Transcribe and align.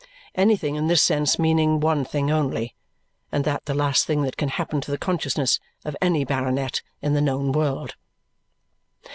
Anything, 0.33 0.73
in 0.77 0.87
this 0.87 1.03
sense, 1.03 1.37
meaning 1.37 1.79
one 1.79 2.03
thing 2.05 2.31
only; 2.31 2.73
and 3.31 3.45
that 3.45 3.65
the 3.65 3.75
last 3.75 4.07
thing 4.07 4.23
that 4.23 4.35
can 4.35 4.49
happen 4.49 4.81
to 4.81 4.89
the 4.89 4.97
consciousness 4.97 5.59
of 5.85 5.95
any 6.01 6.25
baronet 6.25 6.81
in 7.03 7.13
the 7.13 7.21
known 7.21 7.51
world. 7.51 7.93